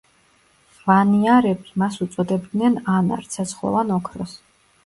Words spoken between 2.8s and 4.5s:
ანარ, ცეცხლოვან ოქროს.